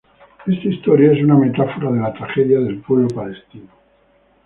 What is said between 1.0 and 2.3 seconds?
es una metáfora de la